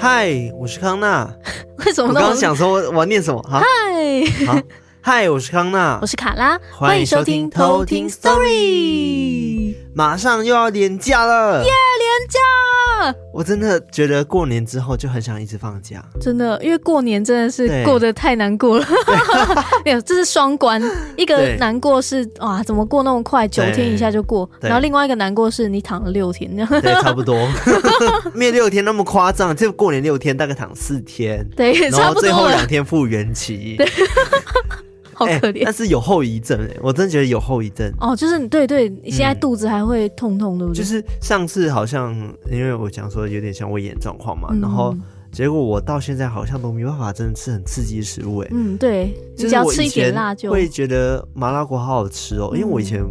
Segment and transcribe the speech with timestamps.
[0.00, 1.30] 嗨，我是康纳。
[1.84, 2.08] 为什么？
[2.08, 3.44] 我刚刚想说我要念什么？
[3.46, 3.60] 嗨，
[4.46, 4.58] 好，
[5.02, 9.74] 嗨，我是康纳，我是卡拉，欢迎收听偷听 Story。
[9.94, 12.38] 马上又要年假了，耶，年假！
[13.40, 18.86] 我真的觉得过年之后就很想一直放假，真的，因为过年真的是过得太难过了。
[19.82, 20.78] 没有，这是双关，
[21.16, 27.34] 一个难过是哇，怎么过那么快，九天一下就过，然后另外一个难过是你躺了六天，对，差不多，
[28.34, 33.78] 没有六天那么夸张，就过年六天大概躺四天，对，然后最后两天复原期。
[35.20, 38.16] 好可怜，但是有后遗症哎，我真的觉得有后遗症哦。
[38.16, 40.78] 就是对对，你现在肚子还会痛痛，对不对？
[40.78, 42.14] 就是上次好像
[42.50, 44.96] 因为我讲说有点像胃炎状况嘛，然后
[45.30, 48.48] 结果我到现在好像都没办法真的吃很刺激的食物哎。
[48.50, 52.50] 嗯，对，你只要吃一点辣就会觉得麻辣锅好好吃哦。
[52.54, 53.04] 因为我以前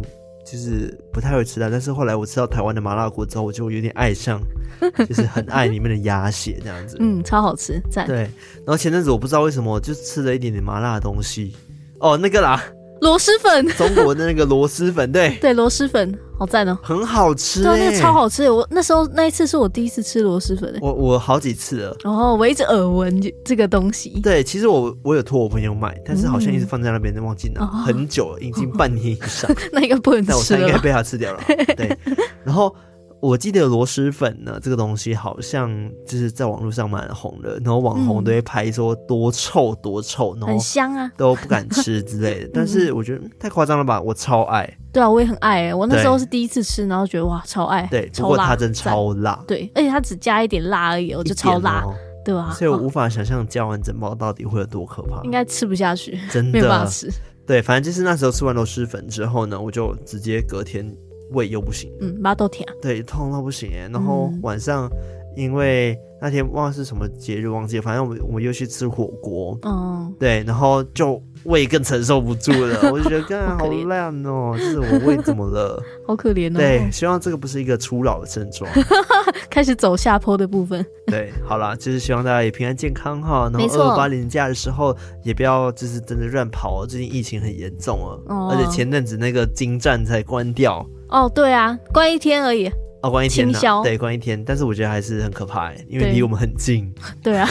[0.44, 4.40] 就是不太会吃辣，但是后来我吃到台湾的麻辣锅之后，我就有点爱上，
[5.08, 6.96] 就是很爱里面的鸭血这样子。
[6.98, 8.06] 嗯，超好吃，赞。
[8.06, 11.54] 对，然后前阵子我不知道为什么就吃了一点点麻辣的东西。
[12.00, 12.62] 哦，那个啦，
[13.02, 18.50] 螺蛳粉，中国的那个螺蛳粉，对对，螺蛳粉好赞哦，很好吃，对，那个超好吃。
[18.50, 24.18] 我那时候那一次是我第一次吃螺蛳粉，我我好几次了，然后我一直耳闻这个东西。
[24.22, 29.50] 对，其实我我有托我朋友买，但是好像一直放在那边，忘记拿很久了，已经半年以上。
[29.72, 31.40] 那应该不能吃了，我猜应该被他吃掉了。
[31.76, 31.96] 对，
[32.44, 32.74] 然后。
[33.20, 35.70] 我记得螺蛳粉呢，这个东西好像
[36.06, 42.50] 就是在网络上蛮红的，然后网红都会拍说多臭多臭，然后很香啊，都不敢吃之类的。
[42.54, 44.68] 但是我觉得太夸张了吧，我超爱。
[44.92, 47.86] 对啊，我也很爱哎，我那时候是第一次吃，然后觉得哇，超爱。
[47.90, 49.38] 对，不过它真超辣。
[49.46, 51.84] 对，而且它只加一点辣而已，我就超辣，
[52.24, 52.52] 对吧？
[52.52, 55.22] 所以我无法想象加完整包到底会有多可怕。
[55.24, 57.12] 应该吃不下去，真的没有办法吃。
[57.46, 60.90] 对，反正就是那时候吃完螺蛳粉之后呢，我就直接隔天。
[61.30, 63.88] 胃又不行，嗯，麻豆甜，对，痛到不行哎。
[63.92, 64.90] 然后晚上，
[65.36, 75.82] 因为那天忘了是什么节日，忘记了，反正我们我们又去吃火锅，嗯，对，然后就胃更承受不住了， 我就觉得，干好烂哦，就是我胃怎么了？
[76.06, 76.58] 好可怜哦。
[76.58, 78.70] 对，希望这个不是一个初老的症状，
[79.50, 80.84] 开始走下坡的部分。
[81.06, 83.50] 对，好啦，就是希望大家也平安健康哈。
[83.52, 90.84] 然后二二八年假的时候，也不要就是真的乱跑，最近疫情很严重哦，而且前阵子那个金站才关掉。
[91.08, 92.70] 哦，对啊，关一天而已。
[93.02, 94.42] 哦，关一天，消对，关一天。
[94.44, 96.92] 但是我觉得还是很可怕，因为离我们很近。
[97.22, 97.48] 对啊，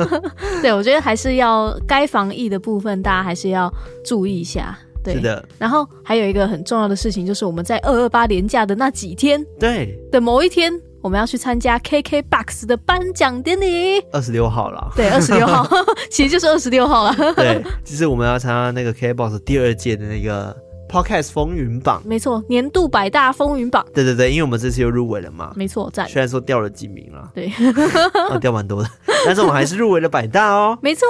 [0.62, 3.72] 对，我觉得还是要该防疫的部分，大家还是要
[4.04, 4.78] 注意一下。
[5.04, 5.46] 对，是的。
[5.58, 14.00] 然后还有一个很重要的事情，就是我们在二二八连假的那几天，对的某一天，我们要去参加 KKBOX 的颁奖典礼。
[14.12, 14.92] 二十六号了。
[14.96, 15.68] 对，二十六号，
[16.10, 17.34] 其实就是二十六号了。
[17.34, 20.56] 对，其实我们要参加那个 KKBOX 第二届的那个。
[20.88, 23.84] Podcast 风云榜，没错，年度百大风云榜。
[23.92, 25.52] 对对对，因为我们这次又入围了嘛。
[25.56, 26.08] 没错，赞。
[26.08, 27.50] 虽然说掉了几名了，对，
[28.30, 28.88] 哦， 掉蛮多的，
[29.26, 30.78] 但是我们还是入围了百大哦。
[30.80, 31.06] 没错，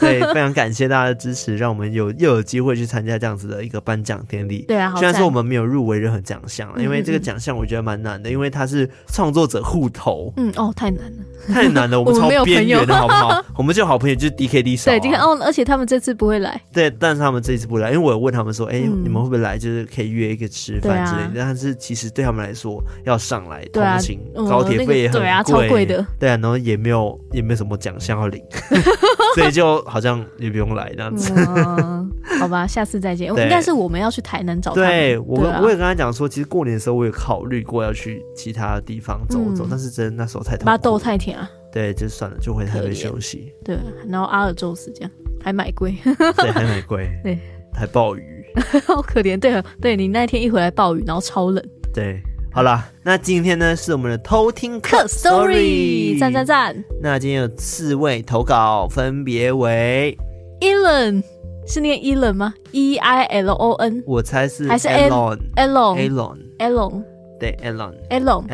[0.00, 4.64] 对，非常感谢大家的支持，让我们有又有机会去参加这样子的一个颁奖典礼。
[4.66, 10.32] 对啊，虽然说我们没有入围任何奖项，因为这个奖项我觉得蛮难的，因为它是创作者互投。
[10.36, 13.42] 嗯，哦，太难了，太难了， 我们超边缘的好不好？
[13.56, 14.90] 我们就好朋友就是 DKD 少。
[14.90, 16.60] 对，，D K 哦，而且他们这次不会来。
[16.72, 19.58] 对，但是他们这次不来，因为我有问他们说，哎，你们会不会来？
[19.58, 19.86] 就是。
[19.90, 26.06] 可以约一个吃饭之类的，但是其实对他们来说，要上来通勤高铁费也很贵，超贵的。
[26.16, 28.40] 对啊，然后也没有也没有什么奖项要领，
[29.34, 31.34] 所以就好像也不用来这样子。
[32.38, 33.28] 好吧，下次再见。
[33.34, 34.76] 应该是我们要去台南找他。
[34.76, 41.50] 对，我我也跟他讲说，其实过年的时候我有考虑过要去其他地方走走，但是真的那时候太麻豆太甜啊。
[41.72, 43.52] 对，就算了，就回台北休息。
[43.64, 43.76] 对，
[44.08, 45.10] 然后阿尔宙斯这样
[45.42, 45.96] 还买贵，
[46.36, 47.38] 对，还买贵， 对，
[47.72, 48.39] 还暴雨。
[48.86, 51.62] 好可怜，对对，你那天一回来暴雨，然后超冷。
[51.92, 52.20] 对，
[52.52, 56.84] 好啦，那今天呢是我们的偷听课 story，赞赞赞。
[57.02, 60.16] 那今天有四位投稿，分别为
[60.60, 61.22] Elon，
[61.66, 67.02] 是念 Elon 吗？E I L O N，我猜是还是 Elon，Elon，Elon，
[67.38, 68.44] 对，Elon，Elon，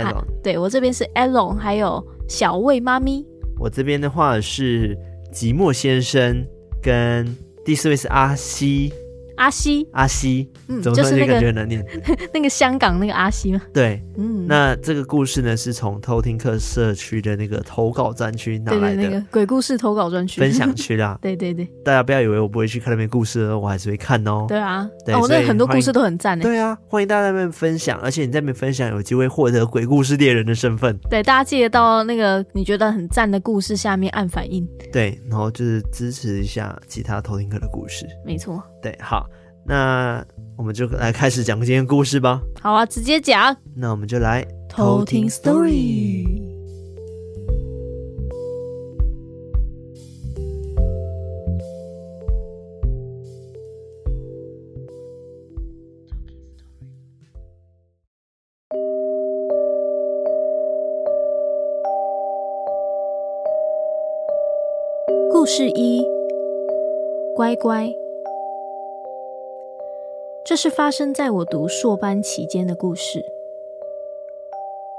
[0.42, 3.26] 对我这边是 Elon，还有小魏妈咪。
[3.58, 4.96] 我这边的话是
[5.32, 6.44] 寂寞先生，
[6.82, 7.26] 跟
[7.64, 8.92] 第四位是阿西。
[9.36, 11.84] 阿西，阿西，嗯，怎么说就感觉难念？
[12.32, 13.60] 那个香港那个阿西吗？
[13.72, 21.18] 对，嗯，那这个故事呢，是从偷听客社区的那个投稿专区拿来的，那个鬼故事投稿专区分享区啦。
[21.22, 24.46] 对对对，大家不要以为我不会去看那边故事，我还是会看哦。
[24.48, 24.88] 对啊，
[25.20, 26.42] 我那很多故事都很赞诶。
[26.42, 30.96] 对啊，欢迎大家在那边分享，而且你在那边分享，有机会获得鬼故事猎人的身份。
[31.10, 34.66] 对，大家记得到那个你觉得很赞的故事下面按反应。
[34.92, 38.06] 对，然后就是支持一下其他偷听客的故事。
[38.24, 38.62] 没错。
[38.86, 39.28] 对，好，
[39.64, 40.24] 那
[40.56, 42.40] 我们就来开始讲今天故事吧。
[42.62, 43.56] 好啊，直接讲。
[43.74, 46.24] 那我们就来偷听 story
[65.32, 66.06] 故事一，
[67.34, 68.05] 乖乖。
[70.46, 73.20] 这是发生在我读硕班期间的故事。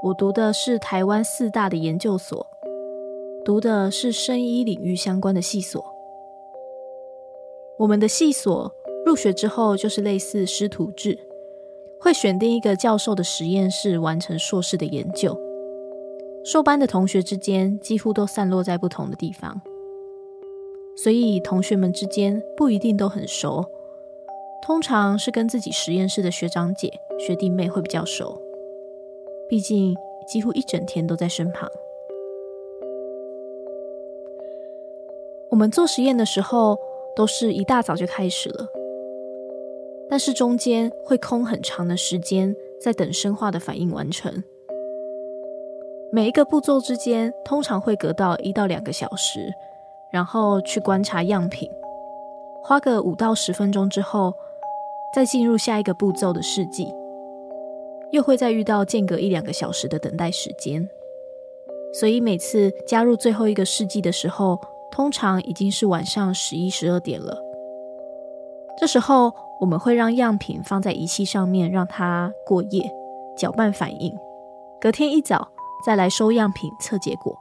[0.02, 2.46] 我读的是台湾四大的研究所，
[3.46, 5.82] 读的是生医领域相关的系所。
[7.78, 8.70] 我们的系所
[9.06, 11.18] 入学之后就是类似师徒制，
[11.98, 15.34] 会选定一个教授的实验室完成硕士的研究。
[16.44, 19.58] 硕班的同学之间几乎都散落在不同的地方，
[20.94, 23.64] 所以同学们之间不一定都很熟。
[24.62, 28.40] 通常是跟自己实验室的学长姐、学弟妹会比较熟。
[29.48, 29.96] 毕竟
[30.26, 31.70] 几乎一整天都在身旁。
[35.50, 36.78] 我们做实验的时候
[37.16, 38.68] 都是一大早就开始了，
[40.10, 44.44] 但是中间会空很长的时间在等生化的反应完成。
[46.12, 49.50] 每一个步骤之间通常会隔到一到两个小时，
[50.12, 51.70] 然后去观察样品，
[52.62, 54.34] 花个五到十分钟之后，
[55.12, 56.94] 再进入下一个步骤的试剂。
[58.10, 60.88] 又会再遇到间隔一两个小时的等待时间，
[61.92, 64.58] 所以每次加入最后一个试剂的时候，
[64.90, 67.36] 通常已经是晚上十一、十二点了。
[68.80, 72.90] 这时候我们会让样品放在仪器上面，让它过夜，
[73.36, 74.18] 搅拌反应。
[74.80, 75.48] 隔天一早
[75.84, 77.38] 再来收样品测结果。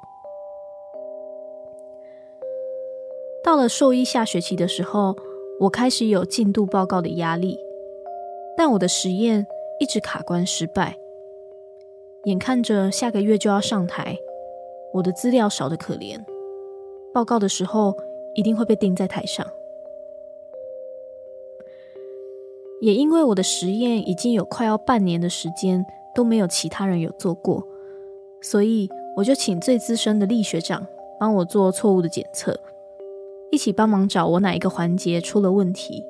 [3.42, 5.16] 到了兽医下学期的时候，
[5.60, 7.60] 我开始有进度报告的压力，
[8.56, 9.46] 但我的实验。
[9.80, 10.98] 一直卡关失败，
[12.24, 14.18] 眼看着下个月就要上台，
[14.92, 16.20] 我的资料少得可怜，
[17.14, 17.96] 报告的时候
[18.34, 19.46] 一定会被钉在台上。
[22.82, 27.64] 也因为我的实验已经有快要半年的时间都没有其他人有做过，
[28.42, 30.88] 所以我就请最资深的厉学长
[31.20, 32.60] 帮我做错误的检测，
[33.52, 36.04] 一起帮忙找我哪一个环节出了问题。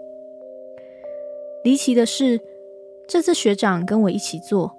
[1.64, 2.40] 离奇的是，
[3.08, 4.76] 这次学长跟我一起做，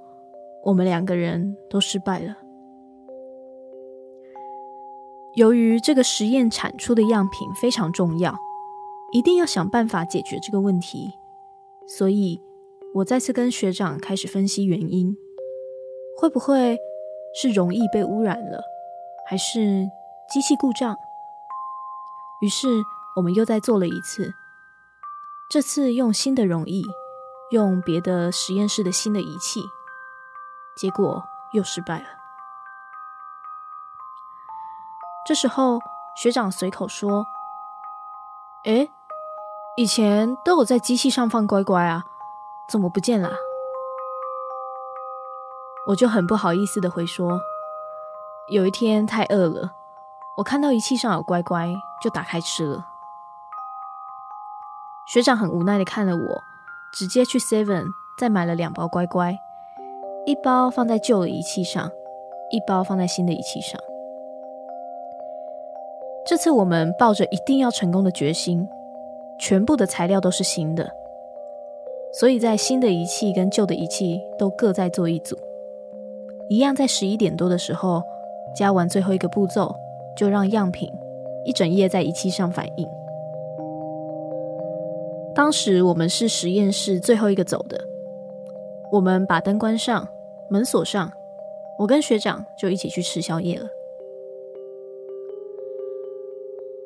[0.64, 2.36] 我们两个人都失败了。
[5.34, 8.34] 由于这个实验产出的样品非常重要，
[9.12, 11.12] 一定要想办法解决这个问题，
[11.86, 12.40] 所以
[12.94, 15.16] 我再次跟学长开始分析原因，
[16.18, 16.76] 会不会
[17.40, 18.60] 是容易被污染了，
[19.28, 19.86] 还是
[20.32, 20.96] 机器故障？
[22.40, 22.68] 于是
[23.16, 24.34] 我们又再做了一次，
[25.48, 26.82] 这次用新的溶液。
[27.50, 29.62] 用别的实验室的新的仪器，
[30.76, 31.24] 结果
[31.54, 32.04] 又失败了。
[35.26, 35.78] 这时候
[36.14, 37.24] 学长随口说
[38.64, 38.90] ：“诶，
[39.78, 42.04] 以前都有在机器上放乖乖啊，
[42.68, 43.30] 怎么不见了？”
[45.88, 47.40] 我就很不好意思的回说
[48.52, 49.72] ：“有一天太饿了，
[50.38, 51.68] 我看到仪器上有乖乖，
[52.02, 52.86] 就打开吃了。”
[55.12, 56.42] 学长很无奈的看了我。
[56.90, 57.84] 直接去 Seven
[58.18, 59.38] 再买了两包乖乖，
[60.24, 61.90] 一包放在旧的仪器上，
[62.50, 63.78] 一包放在新的仪器上。
[66.26, 68.66] 这次我们抱着一定要成功的决心，
[69.38, 70.90] 全部的材料都是新的，
[72.14, 75.36] 所以在新的仪器跟旧的仪器都各在做一组，
[76.48, 78.02] 一样在十一点多的时候
[78.56, 79.76] 加完最后一个步骤，
[80.18, 80.88] 就让样品
[81.44, 82.88] 一整夜在仪器上反应。
[85.34, 87.80] 当时我们是实验室最后一个走的，
[88.90, 90.08] 我们把灯关上，
[90.50, 91.12] 门锁上，
[91.78, 93.68] 我跟学长就一起去吃宵夜了。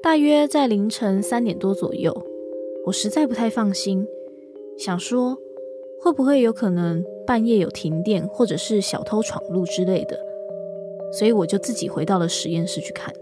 [0.03, 2.15] 大约在凌晨三点多左右，
[2.85, 4.07] 我实在不太放心，
[4.77, 5.39] 想说
[6.03, 10.19] 会不会有可能半夜有停电，或者是小偷闯入之类的，
[11.19, 13.15] 所以我就自己回到了实验室去看。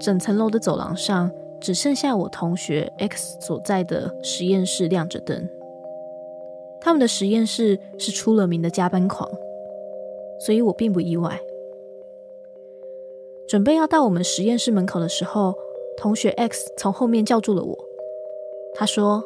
[0.00, 1.30] 整层楼的走廊上。
[1.60, 5.46] 只剩下我同学 X 所在的实验室亮着灯。
[6.80, 9.30] 他们的实验室是出了名的加班狂，
[10.38, 11.38] 所以我并不意外。
[13.46, 15.54] 准备要到我们实验室门口的时候，
[15.98, 17.78] 同学 X 从后面叫住了我。
[18.72, 19.22] 他说：“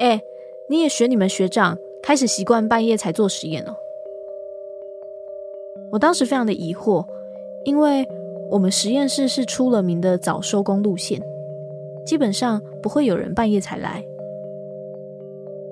[0.00, 0.22] 哎，
[0.70, 3.76] 你也学你们学长，开始习惯半夜才做实验哦。”
[5.92, 7.04] 我当时非常的疑惑，
[7.64, 8.08] 因为。
[8.50, 11.22] 我们实验室是出了名的早收工路线，
[12.04, 14.04] 基本上不会有人半夜才来。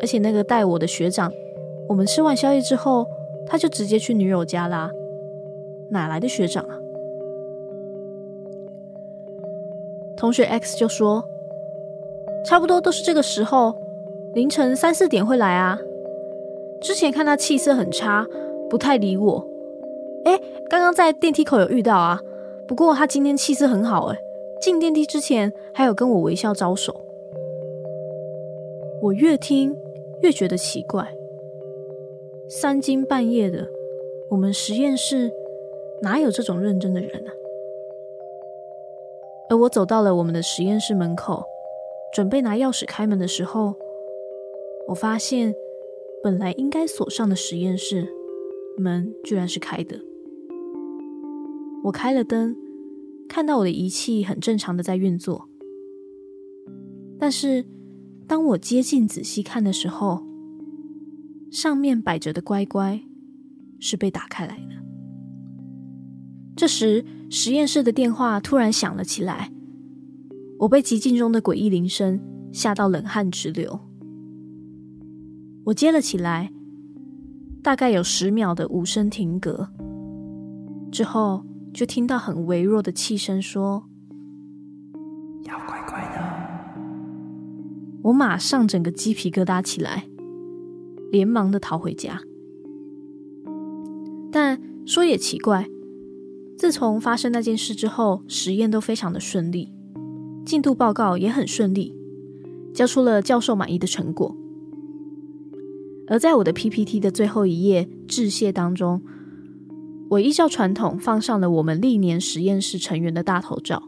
[0.00, 1.32] 而且那个带我的学长，
[1.88, 3.04] 我们吃完宵夜之后，
[3.44, 4.92] 他就直接去女友家啦。
[5.90, 6.78] 哪来的学长啊？
[10.16, 11.25] 同学 X 就说
[12.47, 13.75] ：“差不多都是这个时候，
[14.35, 15.76] 凌晨三四点会来啊。
[16.80, 18.25] 之前看他气色很差，
[18.70, 19.44] 不太理我。
[20.26, 22.20] 诶，刚刚在电梯口有遇到啊。”
[22.69, 24.19] 不过他今天气色很好，哎，
[24.61, 26.95] 进电梯之前还有跟我微笑招手。
[29.01, 29.75] 我越听
[30.21, 31.17] 越觉得奇怪，
[32.47, 33.67] 三更半夜的，
[34.29, 35.33] 我们实验室
[36.03, 37.33] 哪有这种认真的人啊？
[39.49, 41.43] 而我走到了我们的实验室门口，
[42.13, 43.75] 准备拿钥匙开门的时候，
[44.89, 45.55] 我发现
[46.23, 48.07] 本来应该锁上的实验室
[48.77, 49.99] 门居然是开的。
[51.85, 52.56] 我开了灯，
[53.28, 55.49] 看到我的仪器很正常的在运作，
[57.18, 57.64] 但是
[58.26, 60.26] 当我接近仔细看的时候，
[61.50, 63.00] 上面摆着的乖乖
[63.78, 64.75] 是被打开来的。
[66.56, 69.52] 这时，实验室的电话突然响了起来，
[70.58, 72.20] 我被寂静中的诡异铃声
[72.52, 73.80] 吓到冷汗直流。
[75.64, 76.52] 我接了起来，
[77.62, 79.68] 大概有十秒的无声停格，
[80.90, 81.44] 之后
[81.78, 83.85] 就听到很微弱的气声说
[85.47, 86.18] ：“要乖乖的。”
[88.02, 90.08] 我马上整个鸡皮疙瘩起来，
[91.12, 92.20] 连忙的逃回家。
[94.32, 95.68] 但说也奇怪。
[96.56, 99.73] 自从发生那件事之后，实验都非常的顺利，
[100.44, 101.94] 进度报告也很顺利，
[102.75, 104.37] 交出了教授满意的成果。
[106.08, 109.00] 而在我的 PPT 的最后一页致谢当中，
[110.11, 113.83] 我依照传统放上了我们历年实验室成员的大头照。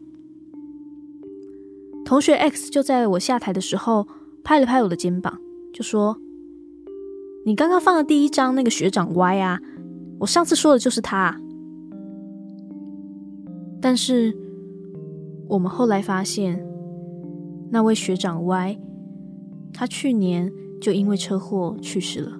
[2.05, 4.07] 同学 X 就在我下台的时候
[4.43, 5.39] 拍了拍我的肩膀，
[5.73, 6.19] 就说
[7.47, 9.61] ：“你刚刚放的第一张那个学长 Y 啊，
[10.19, 11.41] 我上次说的就是他。”
[13.81, 14.37] 但是，
[15.49, 16.63] 我们后来发现，
[17.71, 18.79] 那位学长 Y，
[19.73, 22.39] 他去年就因为车祸去世了。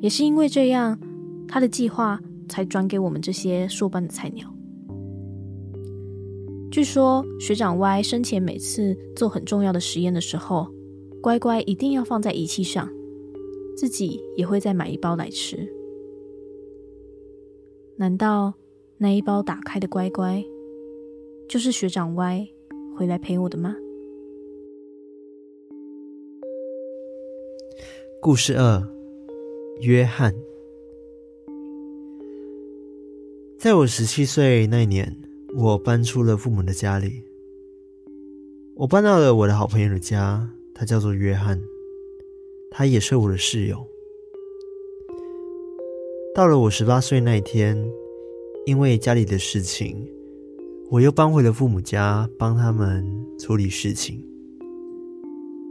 [0.00, 0.98] 也是因为这样，
[1.48, 4.52] 他的计划才转给我们这些硕班的菜鸟。
[6.70, 10.66] 据说学长 Y 生前每次做很重要的实验的时候，
[11.22, 12.88] 乖乖一定要放在仪器上，
[13.76, 15.66] 自己也会再买一包来吃。
[17.96, 18.54] 难道？
[18.98, 20.42] 那一包打开的乖乖，
[21.50, 22.48] 就是学长 Y
[22.96, 23.76] 回来陪我的吗？
[28.22, 28.82] 故事二：
[29.82, 30.45] 约翰。
[33.66, 35.16] 在我十七岁那年，
[35.56, 37.24] 我搬出了父母的家里，
[38.76, 41.60] 我搬到了我的好朋友的家，他叫做约翰，
[42.70, 43.84] 他也是我的室友。
[46.32, 47.76] 到了我十八岁那一天。
[48.66, 50.08] 因为家里的事情，
[50.88, 53.04] 我又搬回了父母家，帮他们
[53.36, 54.24] 处理事情。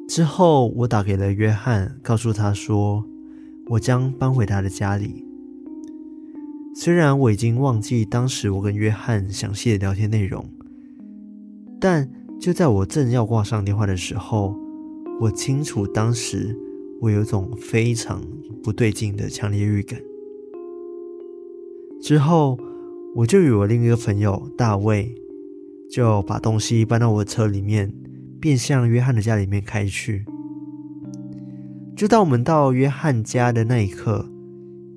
[0.09, 3.05] 之后，我打给了约翰，告诉他说，
[3.67, 5.24] 我将搬回他的家里。
[6.77, 10.45] 虽然我已经忘记当时我跟约翰详细的聊天内容，
[11.79, 12.07] 但
[12.39, 14.53] 就在我正要挂上电话的时候，
[15.19, 16.53] 我清楚当时
[17.01, 18.21] 我有种非常
[18.61, 19.99] 不对劲的强烈预感。
[22.01, 22.59] 之后。
[23.15, 25.15] 我就与我另一个朋友大卫，
[25.89, 27.89] 就把东西搬到我的车里面，
[28.41, 30.25] 便向约翰的家里面开去。
[31.95, 34.29] 就当我们到约翰家的那一刻，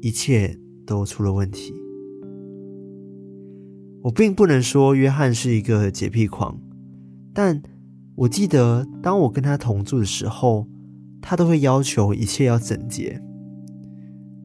[0.00, 1.72] 一切都出了问题。
[4.02, 6.58] 我并不能说约翰是一个洁癖狂，
[7.32, 7.62] 但
[8.16, 10.66] 我记得当我跟他同住的时候，
[11.20, 13.22] 他都会要求一切要整洁。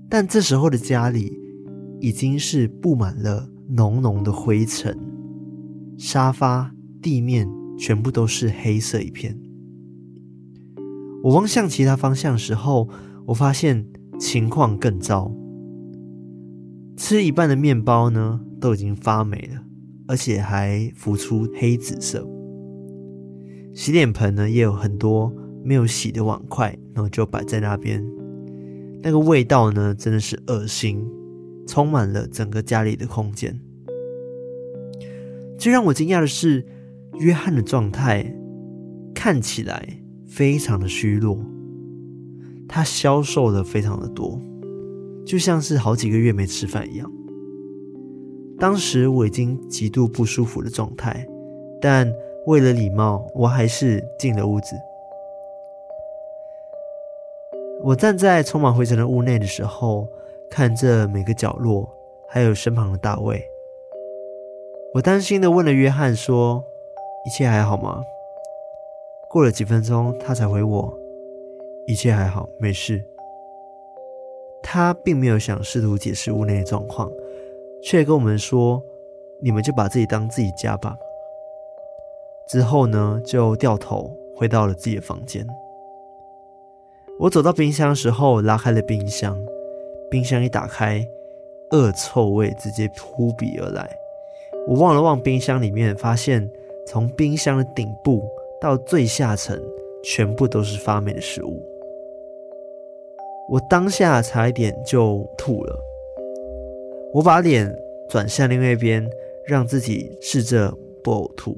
[0.09, 1.39] 但这时候的家里
[1.99, 3.49] 已经是布满了。
[3.69, 4.95] 浓浓的灰尘，
[5.97, 9.39] 沙发、地面全部都是黑色一片。
[11.23, 12.89] 我望向其他方向的时候，
[13.25, 13.87] 我发现
[14.19, 15.31] 情况更糟。
[16.95, 19.63] 吃一半的面包呢，都已经发霉了，
[20.07, 22.27] 而且还浮出黑紫色。
[23.73, 25.33] 洗脸盆呢，也有很多
[25.63, 28.05] 没有洗的碗筷，然后就摆在那边。
[29.01, 31.05] 那个味道呢，真的是恶心。
[31.65, 33.57] 充满了整个家里的空间。
[35.57, 36.65] 最让我惊讶的是，
[37.19, 38.35] 约翰的状态
[39.15, 39.87] 看起来
[40.27, 41.39] 非常的虚弱，
[42.67, 44.37] 他消瘦了非常的多，
[45.25, 47.11] 就像是好几个月没吃饭一样。
[48.59, 51.27] 当时我已经极度不舒服的状态，
[51.81, 52.11] 但
[52.45, 54.75] 为了礼貌，我还是进了屋子。
[57.83, 60.07] 我站在充满灰尘的屋内的时候。
[60.49, 61.89] 看着每个角落，
[62.27, 63.43] 还有身旁的大卫，
[64.93, 66.63] 我担心的问了约翰说
[67.25, 68.03] ：“一切还好吗？”
[69.31, 70.95] 过了几分钟，他才回我
[71.87, 73.03] ：“一切还好，没事。”
[74.73, 77.07] 他并没有想试图解释屋内的状况，
[77.83, 78.81] 却跟我们说
[79.39, 80.97] ：“你们就把自己当自己家吧。”
[82.49, 85.45] 之后呢，就掉头回到了自己的房间。
[87.19, 89.39] 我走到冰箱的时候，拉开了冰箱，
[90.09, 91.07] 冰箱一打开，
[91.69, 93.87] 恶臭味直接扑鼻而来。
[94.67, 96.49] 我望了望冰箱里面，发现
[96.87, 98.27] 从冰箱的顶部
[98.59, 99.55] 到最下层，
[100.03, 101.63] 全部都是发霉的食物。
[103.49, 105.79] 我当下差一点就吐了。
[107.13, 107.73] 我把脸
[108.09, 109.07] 转向另外一边，
[109.45, 110.73] 让自己试着
[111.03, 111.57] 不呕吐。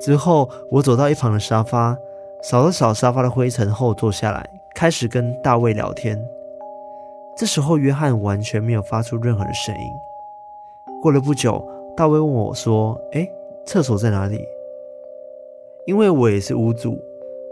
[0.00, 1.98] 之后，我走到一旁的沙发，
[2.42, 6.18] 扫了扫沙发的灰尘后，坐下来，开始跟大卫聊天。
[7.36, 9.90] 这时候，约翰完全没有发出任何的声音。
[11.02, 11.64] 过了不久，
[11.96, 13.30] 大卫问我说：“诶，
[13.66, 14.44] 厕所在哪里？”
[15.86, 16.98] 因为我也是屋主，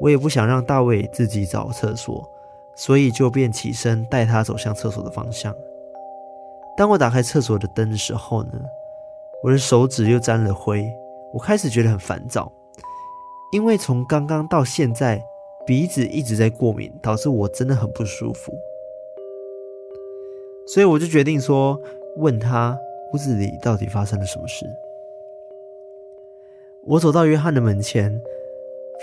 [0.01, 2.23] 我也不想让大卫自己找厕所，
[2.77, 5.55] 所以就便起身带他走向厕所的方向。
[6.77, 8.53] 当我打开厕所的灯的时候呢，
[9.43, 10.87] 我的手指又沾了灰，
[11.33, 12.53] 我开始觉得很烦躁，
[13.51, 15.25] 因为从刚刚到现在，
[15.67, 18.53] 鼻子一直在过敏，导致我真的很不舒服。
[20.69, 21.81] 所以我就决定说，
[22.19, 22.79] 问他
[23.13, 24.67] 屋子里到底发生了什么事。
[26.85, 28.21] 我走到约翰的门前，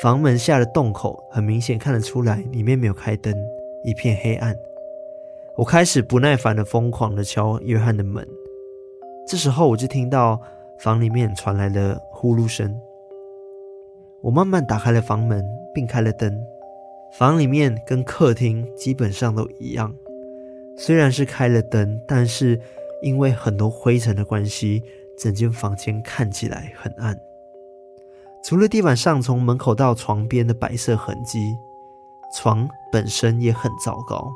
[0.01, 3.33] 房门下的洞口很明显看得出来，里面没有开灯，
[3.83, 4.57] 一片黑暗。
[5.55, 8.27] 我开始不耐烦的疯狂的敲约翰的门，
[9.27, 10.41] 这时候我就听到
[10.79, 12.75] 房里面传来了呼噜声。
[14.21, 16.43] 我慢慢打开了房门，并开了灯。
[17.17, 19.93] 房里面跟客厅基本上都一样，
[20.75, 22.59] 虽然是开了灯，但是
[23.03, 24.81] 因为很多灰尘的关系，
[25.19, 27.15] 整间房间看起来很暗。
[28.43, 31.55] 除了地板上从门口到床边的白色痕迹，
[32.33, 34.33] 床本身也很糟糕。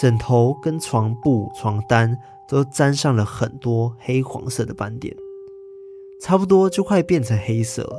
[0.00, 2.16] 枕头跟床布、床单
[2.46, 5.16] 都沾上了很多黑黄色的斑点，
[6.22, 7.98] 差不多就快变成黑色了。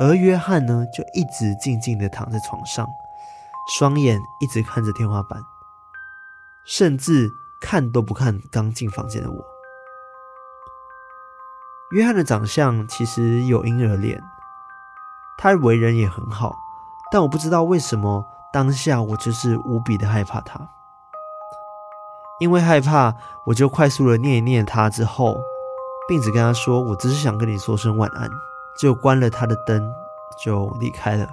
[0.00, 2.84] 而约翰呢，就一直静静地躺在床上，
[3.78, 5.40] 双眼一直看着天花板，
[6.66, 9.44] 甚至看都不看刚进房间的我。
[11.92, 14.20] 约翰的长相其实有婴儿脸，
[15.38, 16.56] 他为人也很好，
[17.14, 18.26] 但我不知道为什么。
[18.52, 20.60] 当下我就是无比的害怕他，
[22.40, 23.14] 因为害怕，
[23.46, 25.40] 我就快速的念一念他之后，
[26.08, 28.28] 并只跟他说：“我只是想跟你说声晚安。”
[28.80, 29.92] 就关了他的灯，
[30.44, 31.28] 就离开了。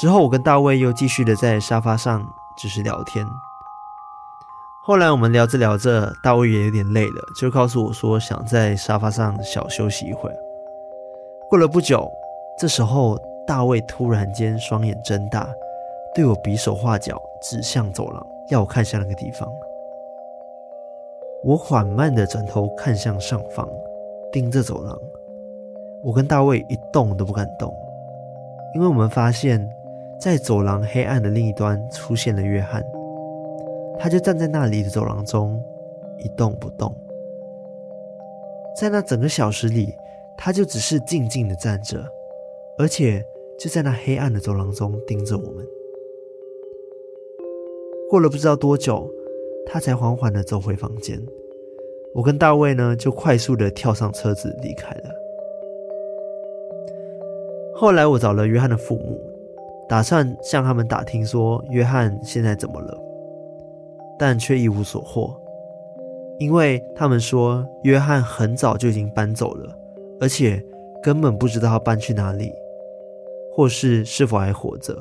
[0.00, 2.24] 之后，我跟大卫又继续的在沙发上
[2.56, 3.26] 只是聊天。
[4.84, 10.32] 后来我们聊着聊着，大卫也有点累了，就告诉我说想在沙发上小休息一会。
[11.48, 12.08] 过了不久，
[12.58, 15.48] 这时候大卫突然间双眼睁大。
[16.14, 19.46] 对我比手画脚，指向走廊，要我看向那个地方。
[21.44, 23.68] 我缓慢地转头看向上方，
[24.32, 24.98] 盯着走廊。
[26.02, 27.74] 我跟大卫一动都不敢动，
[28.74, 29.68] 因为我们发现，
[30.18, 32.82] 在走廊黑暗的另一端出现了约翰，
[33.98, 35.62] 他就站在那里的走廊中
[36.18, 36.94] 一动不动。
[38.80, 39.94] 在那整个小时里，
[40.36, 42.02] 他就只是静静的站着，
[42.78, 43.22] 而且
[43.58, 45.66] 就在那黑暗的走廊中盯着我们。
[48.08, 49.10] 过了不知道多久，
[49.66, 51.20] 他才缓缓的走回房间。
[52.14, 55.10] 我跟大卫呢，就快速的跳上车子离开了。
[57.74, 59.20] 后来我找了约翰的父母，
[59.88, 62.98] 打算向他们打听说约翰现在怎么了，
[64.18, 65.34] 但却一无所获，
[66.38, 69.76] 因为他们说约翰很早就已经搬走了，
[70.20, 70.64] 而且
[71.02, 72.50] 根本不知道搬去哪里，
[73.56, 74.94] 或是是否还活着。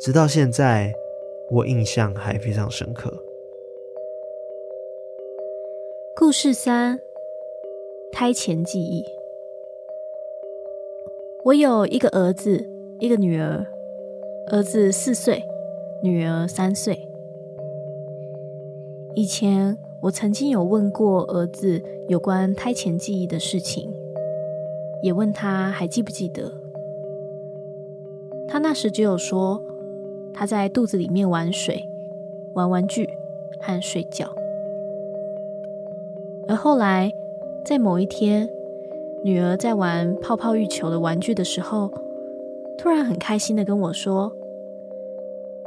[0.00, 0.94] 直到现在。
[1.50, 3.12] 我印象还非常深刻。
[6.14, 7.00] 故事三：
[8.12, 9.04] 胎前记忆。
[11.44, 12.64] 我有一个儿子，
[13.00, 13.66] 一个女儿。
[14.52, 15.42] 儿子四岁，
[16.04, 16.96] 女儿三岁。
[19.16, 23.92] 以前我曾经有问过儿子有关胎前记忆的事情，
[25.02, 26.59] 也问他还记不记得。
[28.50, 29.62] 他那时只有说。
[30.32, 31.86] 他在肚子里面玩水、
[32.54, 33.06] 玩玩具
[33.60, 34.32] 和睡觉，
[36.48, 37.12] 而后来
[37.66, 38.48] 在某一天，
[39.22, 41.90] 女儿在玩泡泡浴球的玩具的时候，
[42.78, 44.32] 突然很开心的跟我说：“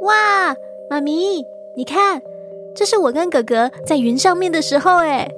[0.00, 0.56] 哇，
[0.90, 2.22] 妈咪，你看，
[2.74, 5.30] 这是我跟哥哥在云上面的时候诶，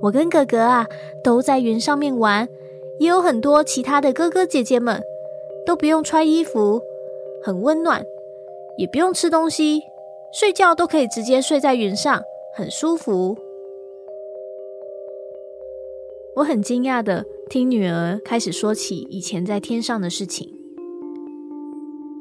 [0.00, 0.88] 我跟哥哥啊
[1.22, 2.48] 都在云上面玩，
[2.98, 5.00] 也有很多其他的哥哥姐姐们，
[5.68, 6.80] 都不用穿衣服，
[7.44, 8.02] 很温暖。”
[8.78, 9.82] 也不用吃东西，
[10.32, 12.22] 睡觉都可以直接睡在云上，
[12.54, 13.36] 很舒服。
[16.36, 20.48] 我很惊讶的听女儿开始说起以前在天上的事情，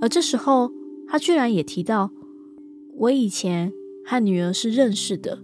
[0.02, 0.72] 而这时候
[1.08, 2.10] 她居然也提到，
[2.98, 3.72] 我以前
[4.04, 5.38] 和女儿是认识的，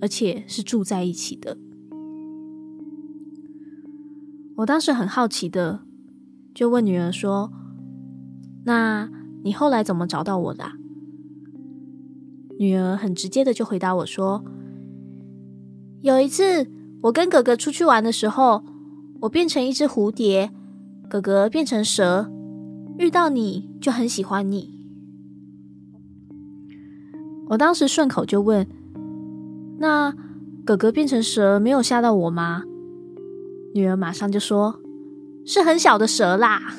[0.00, 1.58] 而且是住在一起的。
[4.58, 5.80] 我当时很好奇的
[6.60, 7.50] 就问女儿说
[8.68, 9.08] ：“那
[9.42, 10.72] 你后来怎么找到我的？”
[12.60, 14.44] 女儿很直接的就回答我说
[16.04, 16.70] ：“有一次，
[17.04, 18.62] 我跟哥哥出去玩的时候，
[19.22, 20.50] 我变成一只蝴蝶，
[21.08, 22.30] 哥哥变成蛇，
[22.98, 24.78] 遇到你就很喜欢你。”
[27.48, 28.66] 我当时顺口就问
[29.80, 30.14] ：“那
[30.66, 32.64] 哥哥变成蛇没有吓到我吗？”
[33.72, 34.78] 女儿马上就说
[35.50, 36.76] ：“是很小的蛇啦。”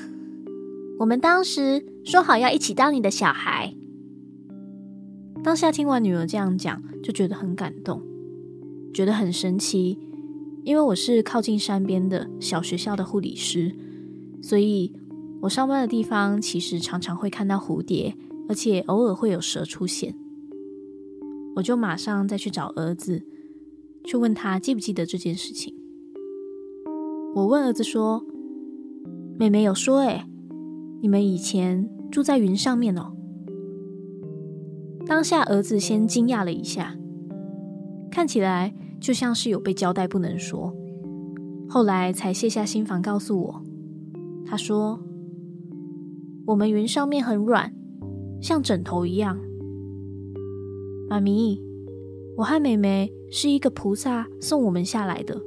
[0.98, 3.76] 我们当时说好要一起当你的小孩。
[5.44, 8.02] 当下听完女儿这样讲，就觉得很感动，
[8.94, 10.00] 觉得很神奇。
[10.64, 13.76] 因为我是靠近山边的小学校的护理师，
[14.42, 14.94] 所以
[15.42, 18.16] 我上班的地方其实常常会看到蝴蝶，
[18.48, 20.16] 而且偶尔会有蛇出现。
[21.58, 23.24] 我就马上再去找儿子，
[24.06, 25.76] 去问他记不记得这件事情。
[27.34, 28.24] 我问儿子说
[29.42, 30.24] ：“妹妹有说，诶，
[31.02, 33.12] 你们以前住在云上面哦。”
[35.08, 36.96] 当下，儿子先惊讶了一下，
[38.12, 40.72] 看起来就像是有被交代不能说，
[41.68, 43.64] 后来才卸下心防告诉我。
[44.46, 45.00] 他说
[46.46, 47.74] ：“我们云上面很软，
[48.40, 49.40] 像枕头一样。
[51.10, 51.60] 妈咪，
[52.38, 55.42] 我和妹妹是一个菩萨送我们下来的，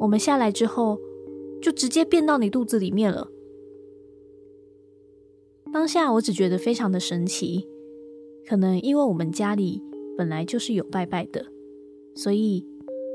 [0.00, 0.98] 我们下来之后
[1.64, 3.30] 就直接变到你肚子里面了。”
[5.72, 7.66] 当下，我只觉得非常的神奇。
[8.46, 9.82] 可能因为我们家里
[10.18, 11.46] 本来就是有拜拜的，
[12.14, 12.66] 所以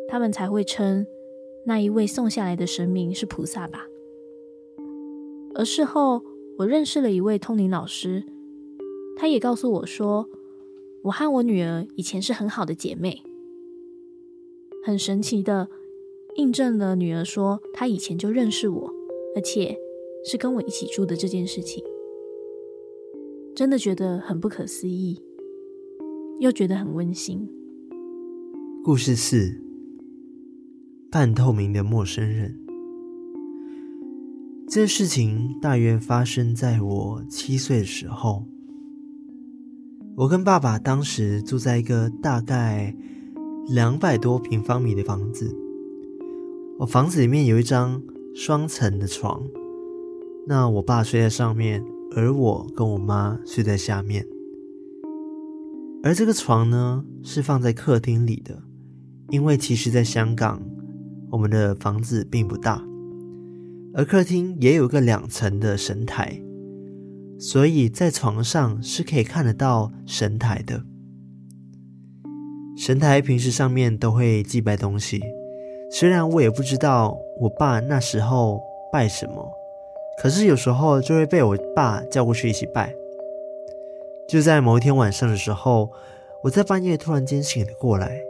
[0.07, 1.05] 他们才会称
[1.67, 3.85] 那一位送下来的神明是菩萨吧。
[5.53, 6.23] 而事后，
[6.57, 8.23] 我认识了一位通灵老师，
[9.15, 10.27] 他也告诉我说，
[11.03, 13.21] 我和我女儿以前是很好的姐妹，
[14.83, 15.69] 很神奇的
[16.39, 18.93] 印证了女儿说她以前就认识我，
[19.36, 19.78] 而且
[20.23, 21.84] 是跟我一起住的这件事情。
[23.54, 25.21] 真的觉得很不可思议，
[26.39, 27.45] 又觉得很温馨。
[28.86, 29.62] 故事四：
[31.12, 32.58] 半透明的陌生人。
[34.65, 38.45] 这事情大约发生在我七岁的时候。
[40.15, 42.95] 我跟爸爸当时住在一个大概
[43.67, 45.54] 两百多平方米的房子。
[46.79, 48.01] 我房子里面有一张
[48.33, 49.43] 双层的床，
[50.47, 51.83] 那我爸睡在上面。
[52.15, 54.25] 而我跟我妈睡在下面，
[56.01, 58.63] 而这个床呢，是放在客厅里的，
[59.29, 60.59] 因为其实在香港，
[61.29, 62.83] 我们的房子并不大，
[63.93, 66.41] 而客厅也有个两层的神台，
[67.37, 70.83] 所以在床上是可以看得到神台的。
[72.75, 75.21] 神台平时上面都会祭拜东西，
[75.91, 79.54] 虽然我也不知道我爸那时候拜什么。
[80.21, 82.93] 可是有时候就会被我爸叫过去一起拜。
[84.28, 85.89] 就在某一天晚上的时候，
[86.43, 88.21] 我在半夜突然间醒了过来。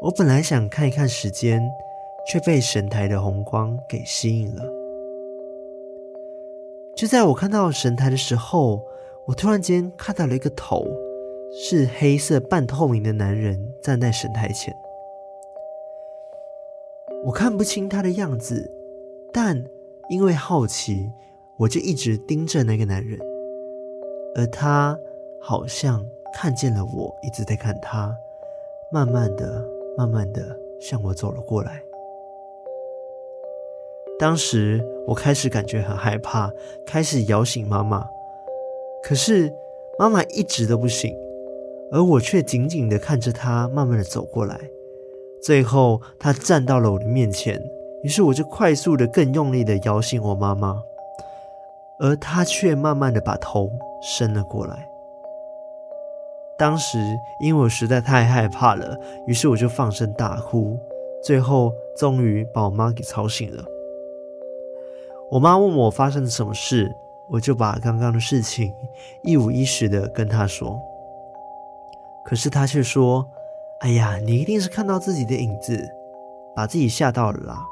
[0.00, 1.60] 我本来想看一看时间，
[2.30, 4.62] 却被神台的红光给吸引了。
[6.94, 8.80] 就在我看到神台的时候，
[9.26, 10.86] 我突然间看到了一个头，
[11.52, 14.72] 是黑色半透明的男人站在神台前。
[17.28, 18.70] 我看不清他的样子，
[19.32, 19.64] 但。
[20.10, 21.12] 因为好奇，
[21.58, 23.18] 我就一直盯着那个男人，
[24.34, 24.98] 而他
[25.38, 28.16] 好像看见了我一直在看他，
[28.90, 29.62] 慢慢的、
[29.98, 31.82] 慢慢的向我走了过来。
[34.18, 36.50] 当时我开始感觉很害怕，
[36.86, 38.08] 开始摇醒妈妈，
[39.02, 39.52] 可是
[39.98, 41.14] 妈妈一直都不醒，
[41.92, 44.58] 而我却紧紧的看着他慢慢的走过来，
[45.42, 47.60] 最后他站到了我的面前。
[48.04, 50.80] 于是我就快速的、更用力的摇醒我妈妈，
[51.98, 53.68] 而她却慢慢的把头
[54.00, 54.88] 伸了过来。
[56.56, 56.98] 当时
[57.40, 58.96] 因为我实在太害怕了，
[59.26, 60.78] 于是我就放声大哭，
[61.24, 63.64] 最后终于把我妈给吵醒了。
[65.30, 66.94] 我妈问我发生了什么事，
[67.28, 68.72] 我就把刚刚的事情
[69.24, 70.80] 一五一十的跟她说。
[72.24, 73.28] 可是她却说
[73.80, 75.88] ：“哎呀，你一定是看到自己的影子，
[76.56, 77.64] 把自己吓到了啦。”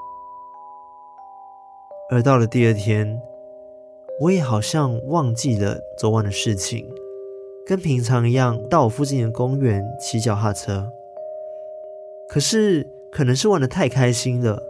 [2.09, 3.21] 而到了第二天，
[4.21, 6.89] 我也好像忘记了昨晚的事情，
[7.67, 10.89] 跟平常一样到我附近的公园骑脚踏车。
[12.29, 14.63] 可是可能是玩得太开心了，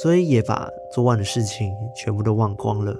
[0.00, 2.96] 所以也把昨晚的事情全部都忘光了。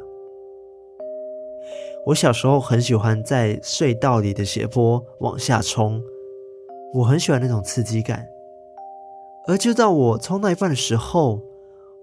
[2.06, 6.02] 我小时候很喜欢在隧道里的斜坡往下冲，
[6.92, 8.26] 我很喜欢那种刺激感。
[9.46, 11.40] 而就在我冲到一半的时候，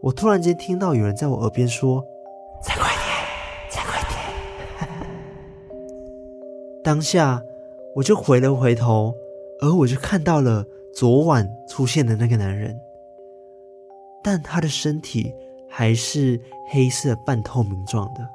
[0.01, 2.03] 我突然间听到有人在我耳边说
[2.61, 3.05] ：“再快点，
[3.69, 4.17] 再快点。”
[6.83, 7.41] 当下
[7.95, 9.13] 我就回了回头，
[9.61, 12.79] 而我就看到了昨晚出现的那个男人，
[14.23, 15.33] 但他的身体
[15.69, 18.27] 还是黑色半透明状的。